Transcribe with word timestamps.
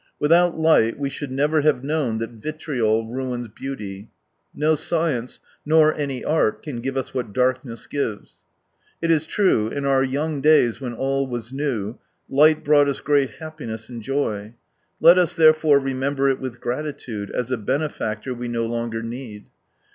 Without 0.19 0.57
light 0.57 0.97
we 0.97 1.11
should 1.11 1.31
never 1.31 1.61
have 1.61 1.83
known 1.83 2.17
that 2.17 2.31
vitriol 2.31 3.05
ruins 3.05 3.49
beauty. 3.49 4.09
No 4.51 4.73
science, 4.73 5.41
nor 5.63 5.93
any 5.93 6.25
art 6.25 6.63
can 6.63 6.81
give 6.81 6.97
us 6.97 7.13
what 7.13 7.33
darkness 7.33 7.85
gives. 7.85 8.37
It 8.99 9.11
is 9.11 9.27
true, 9.27 9.67
in 9.67 9.85
our 9.85 10.03
young 10.03 10.41
days 10.41 10.81
when 10.81 10.93
all 10.95 11.27
was 11.27 11.53
new, 11.53 11.99
light 12.27 12.63
brought 12.63 12.87
us 12.89 12.99
great 12.99 13.29
happiness 13.35 13.89
and 13.89 14.01
joy. 14.01 14.55
Let 14.99 15.19
us, 15.19 15.35
there 15.35 15.53
fore, 15.53 15.77
remember 15.79 16.29
it 16.29 16.39
with 16.39 16.61
gratitude, 16.61 17.29
as 17.29 17.51
a 17.51 17.57
benefactor 17.59 18.33
we 18.33 18.47
no 18.47 18.65
longer 18.65 19.03
need. 19.03 19.51